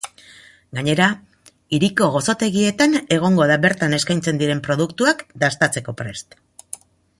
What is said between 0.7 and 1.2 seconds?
Gainera,